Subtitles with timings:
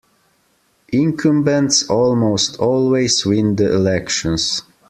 [0.91, 4.63] Incumbents almost always win the elections.